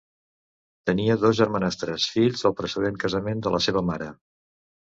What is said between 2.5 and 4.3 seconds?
precedent casament de la seva mare.